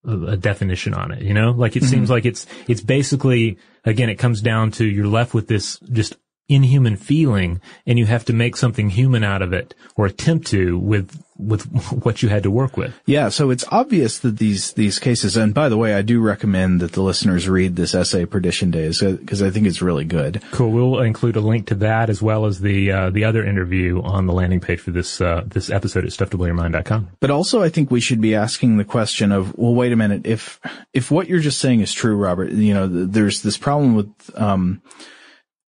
[0.05, 1.21] a, a definition on it.
[1.21, 1.89] You know, like it Mhm.
[1.89, 6.15] seems like it's it's basically again, it comes down to you're left with this just
[6.47, 10.77] inhuman feeling and you have to make something human out of it or attempt to
[10.77, 11.63] with with
[12.05, 12.93] what you had to work with.
[13.05, 16.81] Yeah, so it's obvious that these these cases and by the way, I do recommend
[16.81, 20.41] that the listeners read this essay Perdition Days because I think it's really good.
[20.51, 20.71] Cool.
[20.71, 24.27] We'll include a link to that as well as the uh, the other interview on
[24.27, 27.09] the landing page for this uh, this episode at stufftoblowyourmind.com.
[27.19, 30.27] But also I think we should be asking the question of well wait a minute
[30.27, 30.59] if
[30.93, 34.81] if what you're just saying is true Robert, you know there's this problem with um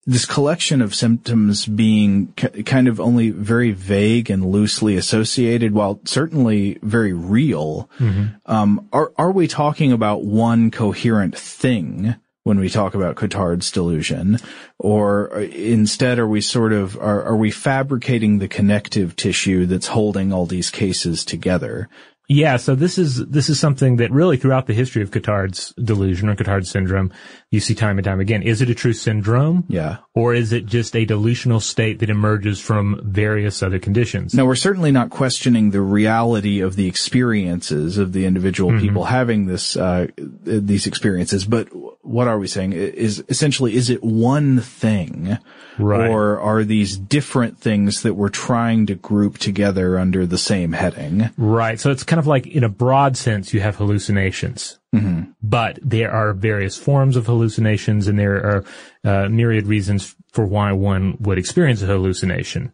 [0.08, 6.00] this collection of symptoms being k- kind of only very vague and loosely associated, while
[6.06, 8.26] certainly very real, mm-hmm.
[8.46, 14.38] um, are are we talking about one coherent thing when we talk about Cotard's delusion,
[14.78, 19.88] or uh, instead are we sort of are, are we fabricating the connective tissue that's
[19.88, 21.90] holding all these cases together?
[22.28, 26.30] Yeah, so this is this is something that really throughout the history of Cotard's delusion
[26.30, 27.12] or Cotard's syndrome,
[27.52, 28.42] you see time and time again.
[28.42, 29.64] Is it a true syndrome?
[29.68, 29.98] Yeah.
[30.14, 34.34] Or is it just a delusional state that emerges from various other conditions?
[34.34, 38.82] Now we're certainly not questioning the reality of the experiences of the individual mm-hmm.
[38.82, 41.70] people having this uh, these experiences, but
[42.04, 42.74] what are we saying?
[42.74, 45.38] Is essentially is it one thing?
[45.78, 46.10] Right.
[46.10, 51.30] Or are these different things that we're trying to group together under the same heading?
[51.38, 51.80] Right.
[51.80, 54.80] So it's kind of like in a broad sense, you have hallucinations.
[54.94, 55.32] Mm-hmm.
[55.42, 58.66] But there are various forms of hallucinations and there are
[59.04, 62.72] uh, myriad reasons for why one would experience a hallucination.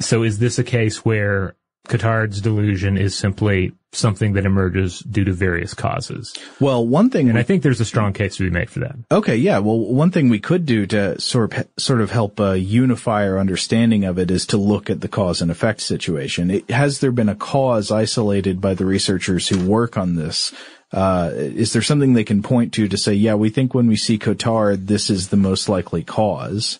[0.00, 1.56] So is this a case where
[1.88, 6.34] Cotard's delusion is simply something that emerges due to various causes.
[6.58, 8.80] Well, one thing, and we, I think there's a strong case to be made for
[8.80, 8.96] that.
[9.10, 9.58] Okay, yeah.
[9.58, 13.38] Well, one thing we could do to sort of sort of help uh, unify our
[13.38, 16.50] understanding of it is to look at the cause and effect situation.
[16.50, 20.52] It, has there been a cause isolated by the researchers who work on this?
[20.90, 23.96] Uh, is there something they can point to to say, yeah, we think when we
[23.96, 26.78] see Cotard, this is the most likely cause?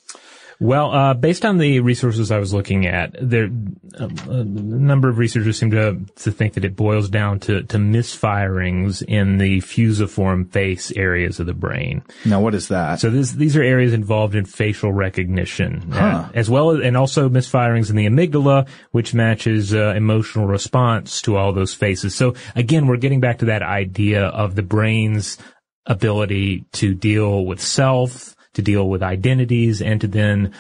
[0.61, 3.50] Well, uh, based on the resources I was looking at, there
[3.98, 7.78] a, a number of researchers seem to to think that it boils down to to
[7.78, 12.02] misfirings in the fusiform face areas of the brain.
[12.24, 13.00] Now, what is that?
[13.00, 16.00] So this, these are areas involved in facial recognition, huh.
[16.00, 21.22] uh, as well as and also misfirings in the amygdala, which matches uh, emotional response
[21.22, 22.14] to all those faces.
[22.14, 25.38] So again, we're getting back to that idea of the brain's
[25.86, 30.52] ability to deal with self to deal with identities and to then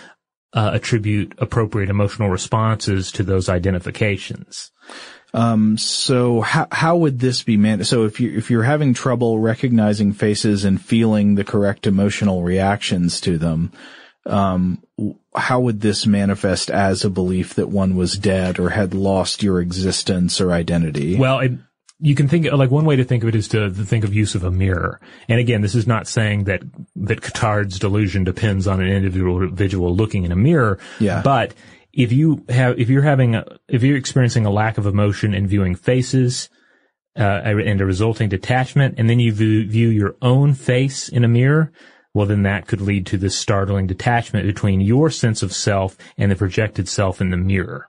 [0.52, 4.70] uh, attribute appropriate emotional responses to those identifications.
[5.34, 7.82] Um, so how how would this be man?
[7.82, 13.20] So if you if you're having trouble recognizing faces and feeling the correct emotional reactions
[13.22, 13.72] to them,
[14.26, 14.80] um,
[15.34, 19.60] how would this manifest as a belief that one was dead or had lost your
[19.60, 21.16] existence or identity?
[21.16, 21.52] Well, it,
[22.04, 24.12] you can think like one way to think of it is to, to, think of
[24.12, 25.00] use of a mirror.
[25.26, 26.60] And again, this is not saying that
[26.96, 30.78] that Cotard's delusion depends on an individual individual looking in a mirror.
[31.00, 31.22] Yeah.
[31.22, 31.54] But
[31.94, 35.46] if you have if you're having a, if you're experiencing a lack of emotion in
[35.46, 36.50] viewing faces
[37.18, 41.28] uh, and a resulting detachment, and then you view, view your own face in a
[41.28, 41.72] mirror,
[42.12, 46.30] well, then that could lead to this startling detachment between your sense of self and
[46.30, 47.88] the projected self in the mirror.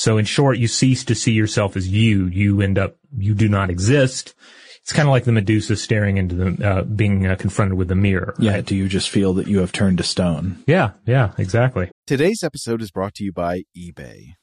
[0.00, 2.24] So in short, you cease to see yourself as you.
[2.24, 4.34] You end up, you do not exist.
[4.80, 7.94] It's kind of like the Medusa staring into the, uh, being uh, confronted with the
[7.94, 8.34] mirror.
[8.38, 8.62] Yeah.
[8.62, 10.64] Do you just feel that you have turned to stone?
[10.66, 10.92] Yeah.
[11.04, 11.32] Yeah.
[11.36, 11.90] Exactly.
[12.06, 14.36] Today's episode is brought to you by eBay.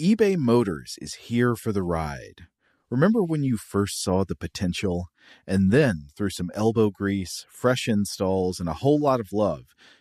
[0.00, 2.48] eBay Motors is here for the ride.
[2.90, 5.06] Remember when you first saw the potential?
[5.46, 9.66] And then, through some elbow grease, fresh installs, and a whole lot of love,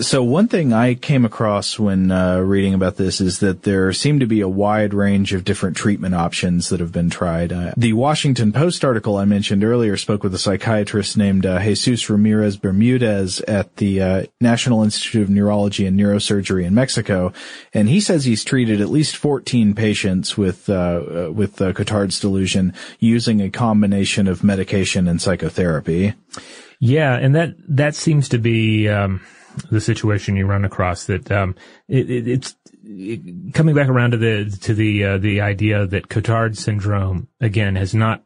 [0.00, 4.18] So one thing I came across when uh, reading about this is that there seem
[4.20, 7.52] to be a wide range of different treatment options that have been tried.
[7.52, 12.08] Uh, the Washington Post article I mentioned earlier spoke with a psychiatrist named uh, Jesus
[12.08, 17.34] Ramirez Bermudez at the uh, National Institute of Neurology and Neurosurgery in Mexico,
[17.74, 22.72] and he says he's treated at least 14 patients with uh, uh, with Cotard's delusion
[23.00, 26.14] using a combination of medication and psychotherapy.
[26.80, 28.88] Yeah, and that that seems to be.
[28.88, 29.20] Um
[29.70, 31.54] the situation you run across that um,
[31.88, 36.08] it, it, it's it, coming back around to the to the uh, the idea that
[36.08, 38.22] Cotard syndrome again has not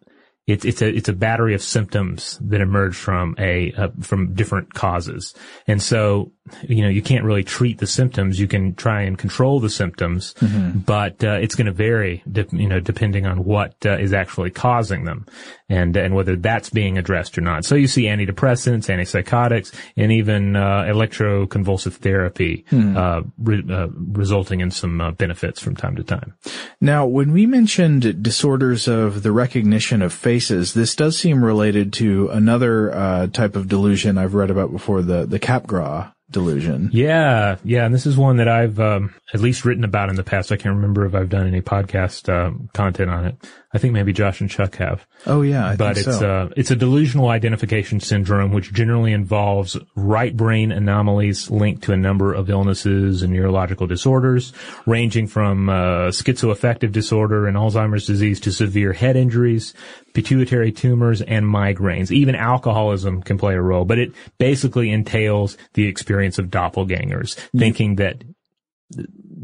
[0.48, 4.72] it's it's a it's a battery of symptoms that emerge from a uh, from different
[4.72, 5.34] causes,
[5.66, 8.38] and so you know you can't really treat the symptoms.
[8.38, 10.78] You can try and control the symptoms, mm-hmm.
[10.78, 14.50] but uh, it's going to vary, de- you know, depending on what uh, is actually
[14.50, 15.26] causing them,
[15.68, 17.64] and and whether that's being addressed or not.
[17.64, 23.30] So you see antidepressants, antipsychotics, and even uh, electroconvulsive therapy mm.
[23.38, 26.34] re- uh, resulting in some benefits from time to time.
[26.80, 32.28] Now, when we mentioned disorders of the recognition of faces, this does seem related to
[32.30, 36.90] another uh, type of delusion I've read about before, the the Capgras delusion.
[36.92, 40.22] Yeah, yeah, and this is one that I've um, at least written about in the
[40.22, 40.52] past.
[40.52, 43.36] I can't remember if I've done any podcast um, content on it.
[43.72, 45.06] I think maybe Josh and Chuck have.
[45.26, 46.30] Oh yeah, I but it's so.
[46.30, 51.96] uh, it's a delusional identification syndrome, which generally involves right brain anomalies linked to a
[51.96, 54.54] number of illnesses and neurological disorders,
[54.86, 59.74] ranging from uh, schizoaffective disorder and Alzheimer's disease to severe head injuries,
[60.18, 62.10] pituitary tumors, and migraines.
[62.10, 67.94] Even alcoholism can play a role, but it basically entails the experience of doppelgangers, thinking
[67.96, 68.24] that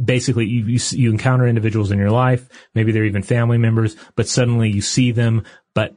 [0.04, 4.26] basically you, you, you encounter individuals in your life, maybe they're even family members, but
[4.26, 5.44] suddenly you see them,
[5.76, 5.94] but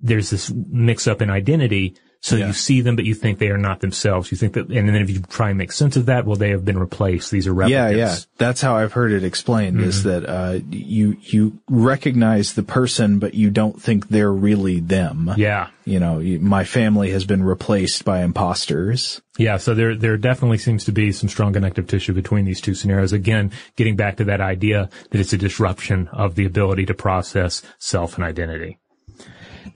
[0.00, 1.94] there's this mix up in identity.
[2.20, 2.48] So yeah.
[2.48, 4.32] you see them, but you think they are not themselves.
[4.32, 6.50] You think that, and then if you try and make sense of that, well, they
[6.50, 7.30] have been replaced.
[7.30, 7.96] These are replicas.
[7.96, 8.16] Yeah, yeah.
[8.38, 9.88] That's how I've heard it explained mm-hmm.
[9.88, 15.32] is that, uh, you, you recognize the person, but you don't think they're really them.
[15.36, 15.68] Yeah.
[15.84, 19.22] You know, my family has been replaced by imposters.
[19.38, 22.74] Yeah, so there there definitely seems to be some strong connective tissue between these two
[22.74, 23.12] scenarios.
[23.12, 27.62] Again, getting back to that idea that it's a disruption of the ability to process
[27.78, 28.78] self and identity.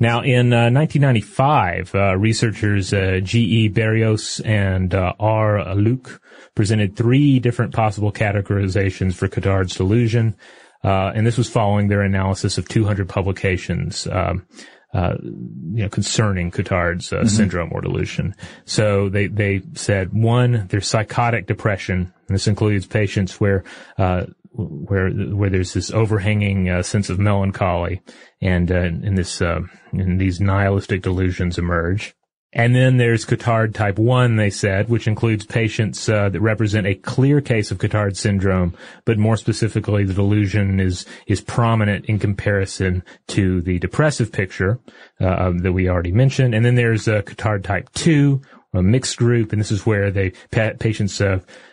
[0.00, 3.68] Now, in uh, 1995, uh, researchers uh, G.E.
[3.68, 5.58] Berrios and uh, R.
[5.76, 6.18] Luque
[6.54, 10.36] presented three different possible categorizations for Cotard's delusion,
[10.82, 14.06] uh, and this was following their analysis of 200 publications.
[14.10, 14.46] Um,
[14.92, 17.28] uh, you know, concerning Cotard's uh, Mhm.
[17.28, 18.34] syndrome or delusion.
[18.64, 23.62] So they, they said one, there's psychotic depression, and this includes patients where,
[23.98, 28.02] uh, where, where there's this overhanging uh, sense of melancholy
[28.40, 29.60] and, uh, this, uh,
[29.92, 32.14] these nihilistic delusions emerge.
[32.52, 36.96] And then there's Cotard type 1, they said, which includes patients uh, that represent a
[36.96, 38.74] clear case of Cotard syndrome,
[39.04, 44.80] but more specifically, the delusion is is prominent in comparison to the depressive picture
[45.20, 46.54] uh, that we already mentioned.
[46.54, 48.42] And then there's uh, Cotard type 2,
[48.74, 51.20] a mixed group, and this is where they pa- patients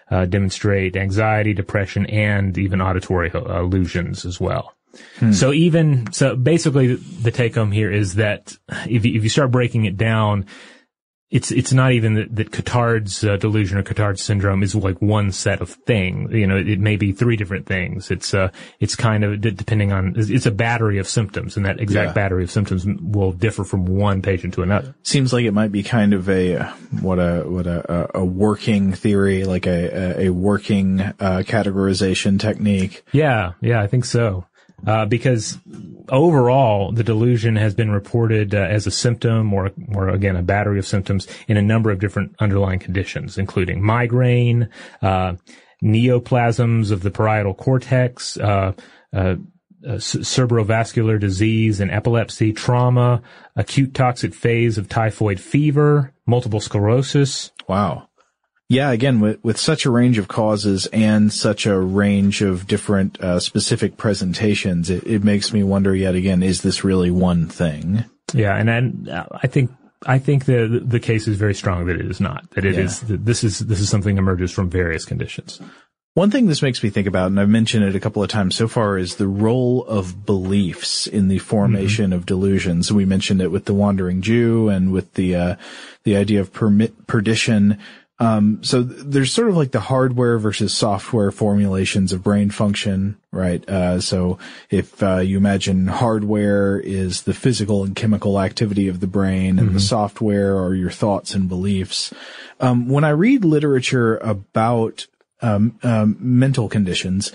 [0.09, 4.73] uh, demonstrate anxiety, depression, and even auditory uh, illusions as well.
[5.19, 5.31] Hmm.
[5.31, 9.51] So even so, basically, the take home here is that if you, if you start
[9.51, 10.45] breaking it down,
[11.29, 15.31] it's it's not even that, that Cotard's uh, delusion or Cotard's syndrome is like one
[15.33, 16.31] set of things.
[16.31, 18.09] You know, it may be three different things.
[18.11, 18.49] It's uh,
[18.79, 22.13] it's kind of depending on it's a battery of symptoms, and that exact Yeah.
[22.13, 24.95] battery of symptoms will differ from one patient to another.
[25.03, 26.71] Seems like it might be kind of a uh,
[27.01, 33.03] what a what a a- working theory, like a a, a working uh, categorization technique.
[33.11, 34.45] Yeah, yeah, I think so.
[34.85, 35.57] Uh, because
[36.09, 40.77] overall, the delusion has been reported uh, as a symptom or, or again, a battery
[40.77, 44.69] of symptoms in a number of different underlying conditions, including migraine,
[45.01, 45.33] uh,
[45.83, 48.73] neoplasms of the parietal cortex, uh,
[49.13, 49.35] uh,
[49.85, 53.21] uh, cerebrovascular disease and epilepsy, trauma,
[53.55, 57.51] acute toxic phase of typhoid fever, multiple sclerosis.
[57.67, 58.09] Wow.
[58.69, 63.19] Yeah, again, with, with such a range of causes and such a range of different
[63.21, 68.03] uh, specific presentations, it, it makes me wonder yet again, is this really one thing?
[68.33, 69.71] Yeah, and then uh, I think
[70.05, 72.49] I think the the case is very strong that it is not.
[72.51, 72.81] That it Yeah.
[72.81, 75.61] is that this is this is something that emerges from various conditions.
[76.13, 78.55] One thing this makes me think about, and I've mentioned it a couple of times
[78.55, 82.91] so far, is the role of beliefs in the formation of delusions.
[82.91, 85.55] We mentioned it with the wandering Jew and with the uh,
[86.03, 87.77] the idea of permit perdition.
[88.19, 93.17] Um, so th- there's sort of like the hardware versus software formulations of brain function,
[93.31, 93.67] right?
[93.69, 94.39] Uh, so
[94.71, 99.75] if uh, you imagine hardware is the physical and chemical activity of the brain, and
[99.75, 102.11] the software are your thoughts and beliefs.
[102.59, 105.05] Um, when I read literature about
[105.41, 107.31] um, um, mental conditions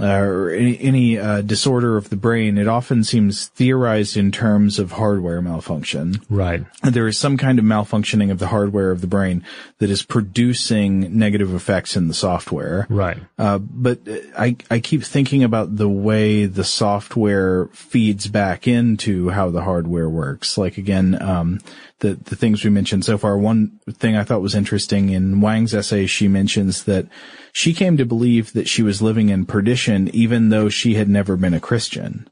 [0.00, 4.78] uh, or any, any uh, disorder of the brain, it often seems theorized in terms
[4.78, 6.20] of hardware malfunction.
[6.28, 6.64] Right.
[6.82, 9.44] There is some kind of malfunctioning of the hardware of the brain
[9.78, 12.86] that is producing negative effects in the software.
[12.90, 13.18] Right.
[13.38, 14.00] Uh, but
[14.36, 20.08] I, I keep thinking about the way the software feeds back into how the hardware
[20.08, 20.58] works.
[20.58, 21.60] Like again, um,
[22.00, 23.38] the, the things we mentioned so far.
[23.38, 27.06] One thing I thought was interesting in Wang's essay, she mentions that
[27.52, 31.36] she came to believe that she was living in perdition even though she had never
[31.36, 32.28] been a Christian.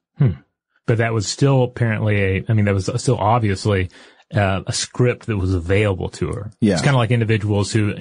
[0.86, 2.44] But that was still apparently a.
[2.48, 3.88] I mean, that was still obviously
[4.34, 6.50] uh, a script that was available to her.
[6.60, 6.74] Yeah.
[6.74, 7.94] It's kind of like individuals who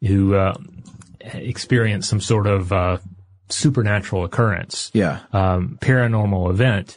[0.00, 0.54] who uh,
[1.20, 2.98] experience some sort of uh,
[3.50, 4.90] supernatural occurrence.
[4.94, 5.20] Yeah.
[5.32, 6.96] um, paranormal event,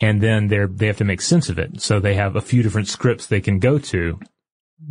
[0.00, 1.80] and then they're they have to make sense of it.
[1.80, 4.18] So they have a few different scripts they can go to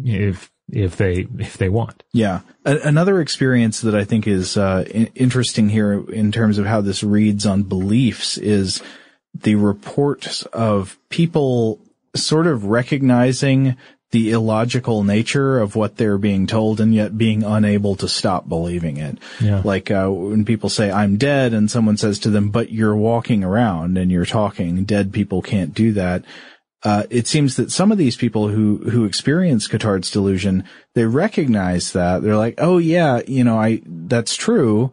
[0.03, 2.03] if if they if they want.
[2.11, 2.41] Yeah.
[2.65, 6.81] A- another experience that I think is uh, i- interesting here in terms of how
[6.81, 8.81] this reads on beliefs is
[9.33, 11.79] the reports of people
[12.15, 13.75] sort of recognizing
[14.11, 18.97] the illogical nature of what they're being told and yet being unable to stop believing
[18.97, 19.17] it.
[19.41, 19.61] Yeah.
[19.63, 23.43] Like uh, when people say I'm dead and someone says to them but you're walking
[23.43, 26.23] around and you're talking dead people can't do that.
[26.83, 31.93] Uh, it seems that some of these people who who experience Cotard's delusion they recognize
[31.93, 34.91] that they're like oh yeah you know I that's true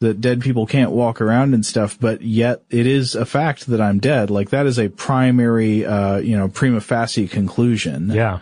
[0.00, 3.80] that dead people can't walk around and stuff but yet it is a fact that
[3.80, 8.40] I'm dead like that is a primary uh, you know prima facie conclusion Yeah,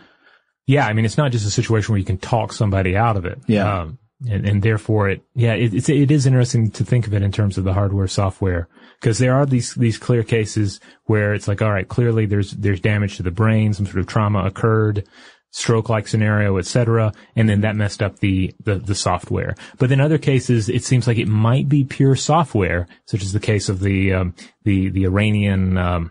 [0.66, 0.86] yeah.
[0.86, 3.38] I mean, it's not just a situation where you can talk somebody out of it.
[3.46, 3.80] Yeah.
[3.80, 3.98] um,
[4.30, 7.32] and, and therefore it yeah it, it's it is interesting to think of it in
[7.32, 8.68] terms of the hardware software
[9.00, 12.80] because there are these these clear cases where it's like all right clearly there's there's
[12.80, 15.06] damage to the brain some sort of trauma occurred
[15.50, 20.00] stroke like scenario etc and then that messed up the, the the software but in
[20.00, 23.80] other cases it seems like it might be pure software such as the case of
[23.80, 26.10] the um, the the Iranian um,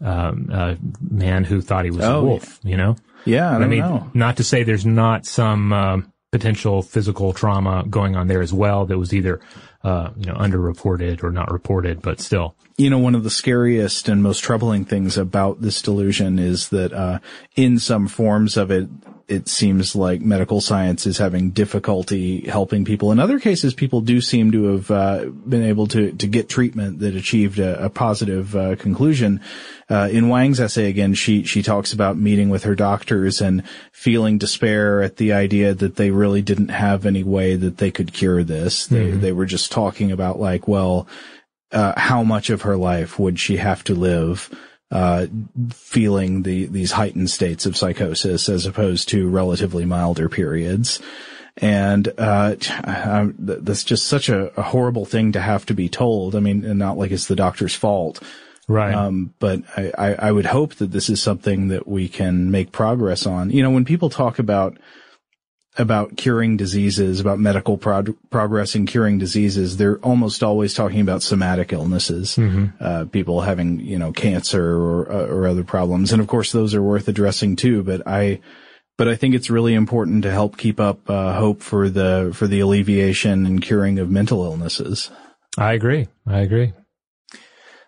[0.00, 3.66] um, uh, man who thought he was a Oh, wolf you know yeah I, I
[3.66, 8.40] mean, know not to say there's not some um, potential physical trauma going on there
[8.40, 9.38] as well that was either,
[9.84, 12.56] uh, you know, underreported or not reported, but still.
[12.78, 16.92] you know, one of the scariest and most troubling things about this delusion is that,
[16.92, 17.18] uh,
[17.54, 18.88] in some forms of it,
[19.32, 23.10] it seems like medical science is having difficulty helping people.
[23.12, 26.98] In other cases, people do seem to have uh, been able to to get treatment
[27.00, 29.40] that achieved a, a positive uh, conclusion.
[29.90, 33.62] Uh, in Wang's essay again, she she talks about meeting with her doctors and
[33.92, 38.12] feeling despair at the idea that they really didn't have any way that they could
[38.12, 38.86] cure this.
[38.86, 39.20] They Mhm.
[39.20, 41.06] they were just talking about like, well,
[41.72, 44.50] uh, how much of her life would she have to live?
[44.92, 45.26] Uh,
[45.70, 51.00] feeling the, these heightened states of psychosis as opposed to relatively milder periods.
[51.56, 55.88] And, uh, I, th- that's just such a, a horrible thing to have to be
[55.88, 56.36] told.
[56.36, 58.22] I mean, and not like it's the doctor's fault.
[58.68, 58.94] Right.
[58.94, 62.70] Um, but I, I, I would hope that this is something that we can make
[62.70, 63.48] progress on.
[63.48, 64.76] You know, when people talk about,
[65.78, 71.22] about curing diseases, about medical prog- progress in curing diseases, they're almost always talking about
[71.22, 72.72] somatic illnesses, Mhm.
[72.78, 76.12] uh, people having, you know, cancer or, uh, or other problems.
[76.12, 78.40] And of course, those are worth addressing too, but I,
[78.98, 82.46] but I think it's really important to help keep up, uh, hope for the, for
[82.46, 85.10] the alleviation and curing of mental illnesses.
[85.56, 86.06] I agree.
[86.26, 86.74] I agree.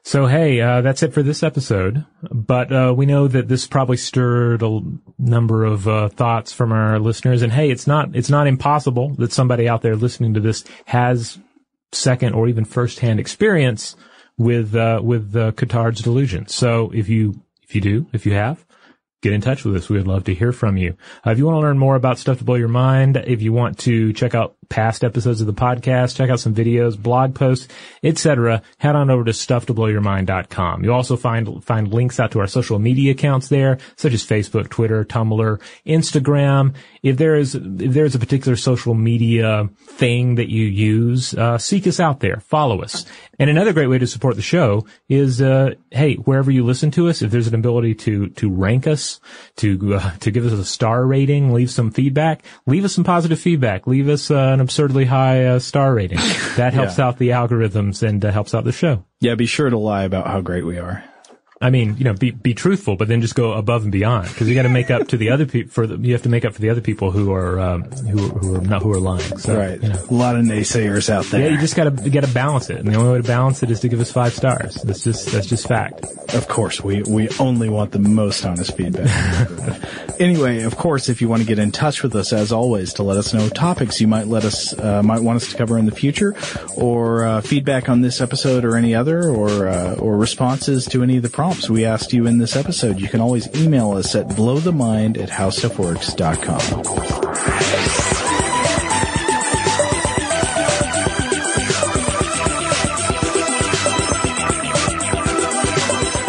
[0.07, 2.05] So hey, uh, that's it for this episode.
[2.31, 4.81] But uh, we know that this probably stirred a
[5.19, 7.41] number of uh, thoughts from our listeners.
[7.41, 11.39] And hey, it's not it's not impossible that somebody out there listening to this has
[11.91, 13.97] second or even first hand experience
[14.37, 16.49] with uh, with uh, Cotard's delusion.
[16.49, 18.63] So if you if you do, if you have,
[19.25, 19.89] get in touch with us.
[19.89, 20.97] We would love to hear from you.
[21.27, 23.53] Uh, if you want to learn more about stuff to blow your mind, if you
[23.53, 27.69] want to check out past episodes of the podcast, check out some videos, blog posts,
[28.03, 30.85] etc., head on over to stufftoblowyourmind.com.
[30.85, 34.69] You'll also find find links out to our social media accounts there, such as Facebook,
[34.69, 36.75] Twitter, Tumblr, Instagram.
[37.05, 41.59] If there is if there is a particular social media thing that you use, uh,
[41.59, 43.05] seek us out there, follow us.
[43.39, 47.09] And another great way to support the show is, uh, hey, wherever you listen to
[47.11, 49.21] us, if there's an ability to to rank us,
[49.57, 53.39] to uh, to give us a star rating, leave some feedback, leave us some positive
[53.39, 56.19] feedback, leave us uh, an absurdly high uh, star rating.
[56.57, 57.07] That helps Yeah.
[57.09, 59.05] out the algorithms and uh, helps out the show.
[59.21, 61.05] Yeah, be sure to lie about how great we are.
[61.65, 64.51] I mean, you know, be be truthful, but then just go above and beyond because
[64.51, 65.73] you got to make up to the other people.
[65.73, 68.29] For the, you have to make up for the other people who are um, who
[68.29, 69.39] who are not who are lying.
[69.39, 69.83] So, right.
[69.83, 70.05] You know.
[70.11, 71.41] A lot of naysayers out there.
[71.41, 73.71] Yeah, you just gotta you gotta balance it, and the only way to balance it
[73.71, 74.75] is to give us five stars.
[74.83, 76.05] That's just that's just fact.
[76.35, 79.09] Of course, we, we only want the most honest feedback.
[80.21, 83.03] anyway, of course, if you want to get in touch with us, as always, to
[83.03, 85.87] let us know topics you might let us, uh, might want us to cover in
[85.87, 86.35] the future,
[86.77, 91.17] or uh, feedback on this episode or any other, or uh, or responses to any
[91.19, 94.27] of the prompts we asked you in this episode, you can always email us at
[94.29, 96.61] blowthemind at howstuffworks.com.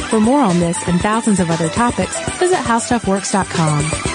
[0.10, 4.15] For more on this and thousands of other topics, visit howstuffworks.com.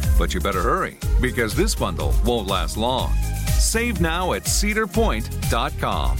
[0.21, 3.11] But you better hurry because this bundle won't last long.
[3.57, 6.17] Save now at cedarpoint.com.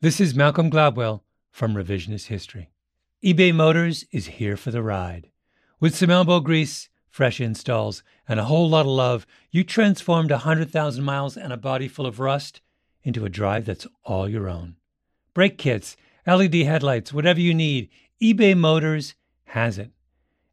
[0.00, 2.70] This is Malcolm Gladwell from Revisionist History.
[3.22, 5.28] eBay Motors is here for the ride.
[5.78, 11.04] With some elbow grease, fresh installs, and a whole lot of love, you transformed 100,000
[11.04, 12.62] miles and a body full of rust
[13.02, 14.76] into a drive that's all your own.
[15.34, 17.90] Brake kits, LED headlights, whatever you need,
[18.22, 19.16] eBay Motors
[19.48, 19.90] has it.